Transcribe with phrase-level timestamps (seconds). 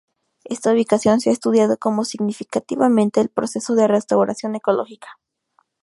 [0.45, 5.19] Esta ubicación se ha estudiado como significativamente el proceso de restauración ecológica.